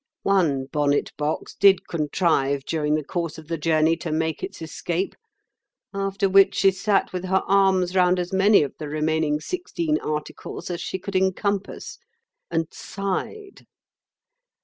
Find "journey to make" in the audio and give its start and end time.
3.59-4.41